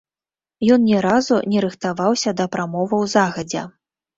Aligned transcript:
Ён 0.75 0.81
ні 0.89 0.95
разу 1.07 1.35
не 1.53 1.59
рыхтаваўся 1.65 2.35
да 2.41 2.51
прамоваў 2.57 3.07
загадзя. 3.17 3.63